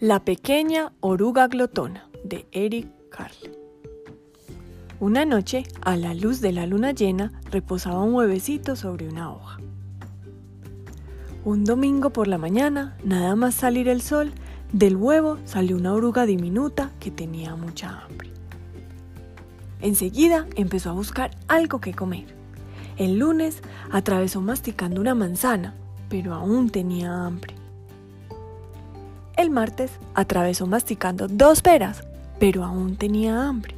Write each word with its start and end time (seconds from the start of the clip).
La 0.00 0.24
pequeña 0.24 0.92
oruga 1.00 1.48
glotona 1.48 2.08
de 2.22 2.46
Eric 2.52 2.86
Carle. 3.10 3.50
Una 5.00 5.24
noche, 5.24 5.64
a 5.80 5.96
la 5.96 6.14
luz 6.14 6.40
de 6.40 6.52
la 6.52 6.66
luna 6.66 6.92
llena, 6.92 7.32
reposaba 7.50 8.04
un 8.04 8.14
huevecito 8.14 8.76
sobre 8.76 9.08
una 9.08 9.32
hoja. 9.32 9.58
Un 11.44 11.64
domingo 11.64 12.10
por 12.10 12.28
la 12.28 12.38
mañana, 12.38 12.96
nada 13.02 13.34
más 13.34 13.56
salir 13.56 13.88
el 13.88 14.00
sol, 14.00 14.30
del 14.72 14.94
huevo 14.94 15.36
salió 15.44 15.76
una 15.76 15.92
oruga 15.92 16.26
diminuta 16.26 16.92
que 17.00 17.10
tenía 17.10 17.56
mucha 17.56 18.04
hambre. 18.04 18.30
Enseguida 19.80 20.46
empezó 20.54 20.90
a 20.90 20.92
buscar 20.92 21.32
algo 21.48 21.80
que 21.80 21.92
comer. 21.92 22.26
El 22.98 23.18
lunes 23.18 23.62
atravesó 23.90 24.42
masticando 24.42 25.00
una 25.00 25.16
manzana, 25.16 25.74
pero 26.08 26.34
aún 26.34 26.70
tenía 26.70 27.26
hambre. 27.26 27.57
El 29.38 29.50
martes 29.50 29.92
atravesó 30.14 30.66
masticando 30.66 31.28
dos 31.28 31.62
peras, 31.62 32.02
pero 32.40 32.64
aún 32.64 32.96
tenía 32.96 33.46
hambre. 33.46 33.76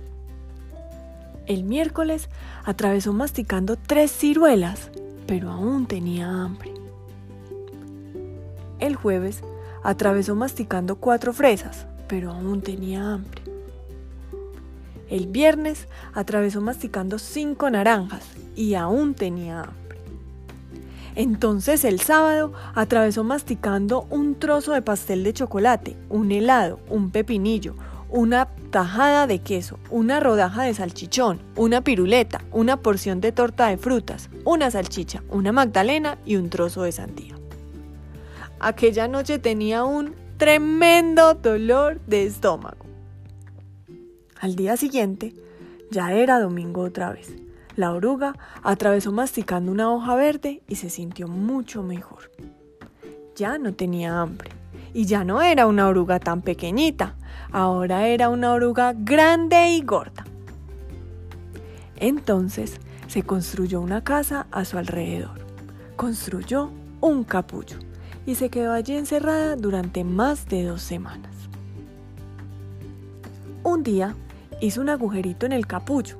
El 1.45 1.65
miércoles 1.65 2.31
atravesó 2.65 3.13
masticando 3.13 3.77
tres 3.77 4.11
ciruelas, 4.11 4.91
pero 5.27 5.51
aún 5.51 5.85
tenía 5.85 6.31
hambre. 6.31 6.73
El 8.79 8.97
jueves 8.97 9.43
atravesó 9.83 10.35
masticando 10.35 10.97
cuatro 10.97 11.35
fresas, 11.35 11.85
pero 12.09 12.31
aún 12.31 12.63
tenía 12.63 13.13
hambre. 13.13 13.43
El 15.11 15.27
viernes 15.27 15.89
atravesó 16.15 16.63
masticando 16.63 17.19
cinco 17.19 17.69
naranjas 17.69 18.25
y 18.57 18.77
aún 18.77 19.13
tenía 19.13 19.65
hambre. 19.65 19.80
Entonces 21.15 21.85
el 21.85 22.01
sábado 22.01 22.53
atravesó 22.75 23.25
masticando 23.25 24.07
un 24.11 24.37
trozo 24.37 24.73
de 24.73 24.83
pastel 24.83 25.25
de 25.25 25.33
chocolate, 25.33 25.97
un 26.09 26.31
helado, 26.31 26.81
un 26.89 27.11
pepinillo, 27.11 27.75
una 28.09 28.49
tajada 28.71 29.27
de 29.27 29.41
queso, 29.41 29.79
una 29.91 30.21
rodaja 30.21 30.65
de 30.65 30.75
salchichón, 30.75 31.41
una 31.57 31.83
piruleta, 31.83 32.43
una 32.53 32.77
porción 32.77 33.21
de 33.21 33.33
torta 33.33 33.69
de 33.69 33.77
frutas, 33.77 34.31
una 34.45 34.71
salchicha, 34.71 35.23
una 35.31 35.53
magdalena 35.53 36.19
y 36.25 36.37
un 36.37 36.51
trozo 36.51 36.83
de 36.83 36.93
sandía. 36.93 37.35
Aquella 38.59 39.09
noche 39.09 39.39
tenía 39.39 39.85
un 39.85 40.15
tremendo 40.37 41.35
dolor 41.35 42.01
de 42.07 42.25
estómago. 42.25 42.87
Al 44.41 44.57
día 44.57 44.77
siguiente, 44.77 45.35
ya 45.91 46.13
era 46.13 46.41
domingo 46.41 46.83
otra 46.83 47.13
vez. 47.13 47.31
La 47.81 47.95
oruga 47.95 48.37
atravesó 48.63 49.11
masticando 49.11 49.73
una 49.73 49.91
hoja 49.91 50.15
verde 50.15 50.61
y 50.69 50.77
se 50.77 50.91
sintió 50.91 51.29
mucho 51.29 51.83
mejor. 51.83 52.31
Ya 53.37 53.57
no 53.57 53.73
tenía 53.73 54.21
hambre 54.21 54.51
y 54.93 55.07
ya 55.07 55.25
no 55.25 55.41
era 55.41 55.67
una 55.67 55.89
oruga 55.89 56.21
tan 56.21 56.43
pequeñita, 56.43 57.15
ahora 57.51 58.07
era 58.07 58.29
una 58.29 58.53
oruga 58.53 58.93
grande 58.95 59.71
y 59.71 59.81
gorda. 59.81 60.27
Entonces 61.97 62.77
se 63.07 63.23
construyó 63.23 63.81
una 63.81 64.05
casa 64.05 64.47
a 64.51 64.67
su 64.67 64.77
alrededor. 64.77 65.41
Construyó 65.97 66.71
un 67.01 67.25
capullo 67.25 67.79
y 68.27 68.35
se 68.35 68.51
quedó 68.51 68.75
allí 68.75 68.95
encerrada 68.95 69.57
durante 69.57 70.05
más 70.05 70.47
de 70.51 70.65
dos 70.65 70.83
semanas. 70.83 71.33
Un 73.65 73.83
día 73.83 74.15
hizo 74.61 74.83
un 74.83 74.91
agujerito 74.91 75.47
en 75.47 75.53
el 75.53 75.67
capullo 75.67 76.19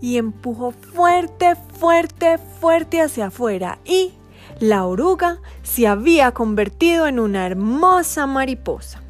y 0.00 0.16
empujó 0.16 0.72
fuerte, 0.72 1.54
fuerte, 1.78 2.38
fuerte 2.38 3.00
hacia 3.00 3.26
afuera 3.26 3.78
y 3.84 4.12
la 4.60 4.86
oruga 4.86 5.38
se 5.62 5.86
había 5.86 6.32
convertido 6.32 7.06
en 7.06 7.20
una 7.20 7.46
hermosa 7.46 8.26
mariposa. 8.26 9.02